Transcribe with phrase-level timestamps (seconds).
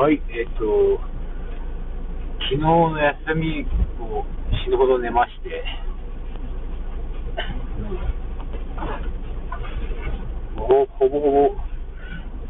[0.00, 0.98] はい、えっ、と、
[2.48, 3.66] 昨日の休み
[4.00, 4.24] を
[4.64, 5.62] 死ぬほど寝まして、
[10.56, 11.54] うん、ほほぼほぼ、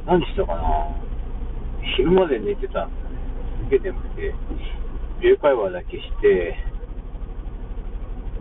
[0.06, 0.62] 何したかな、
[1.96, 3.18] 昼まで寝てたんですよね、
[3.64, 4.34] すげえ眠くて、
[5.24, 6.54] 英会話だけして、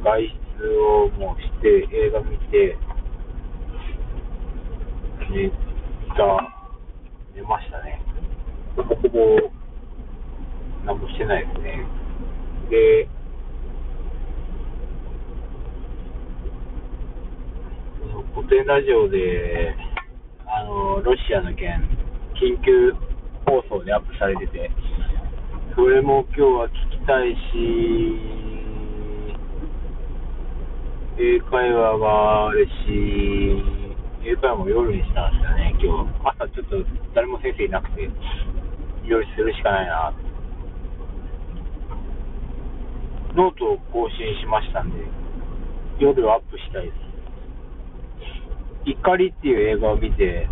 [0.03, 2.77] 外出をもうして、映画見て、
[5.31, 5.49] 寝
[6.15, 6.53] た、
[7.33, 8.08] 寝ましたね。
[9.19, 9.51] ほぼほぼ
[10.85, 11.85] 何もしてないですね。
[12.69, 13.09] で、
[18.33, 19.75] 古典ラジオで、
[20.47, 21.83] あの、ロシアの件、
[22.35, 22.93] 緊急
[23.45, 24.71] 放送でアップされてて、
[25.75, 27.37] それも今日は聞きたいし、
[31.19, 32.69] 英会話があるし、
[34.23, 36.09] 英会話も夜にしたんですよね、今日。
[36.39, 36.77] 朝ちょっと
[37.13, 38.09] 誰も先生いなくて、
[39.09, 40.13] 夜するしかないな。
[43.33, 45.01] ノートを更新しましたんで、
[45.97, 46.95] 夜アップしたいです。
[48.85, 50.47] 怒りっていう映画を見て、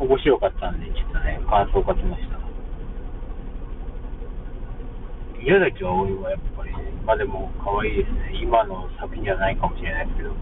[0.00, 2.38] 面白かったんで、ちょっとね、感想を書きました。
[5.36, 6.72] 宮崎葵はやっぱり、
[7.02, 8.40] 今でも可愛いですね。
[8.40, 10.32] 今の作品じゃないかもしれないですけど、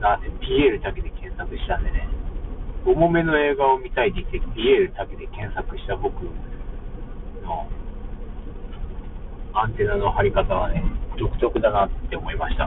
[0.00, 2.17] なんせピエールだけで検索したんでね、
[2.88, 6.24] 重めの映画を見たいって言って、ピエールだけで検索した僕
[7.44, 7.68] の
[9.52, 10.82] アンテナの張り方はね、
[11.18, 12.66] 独特だなって思いました。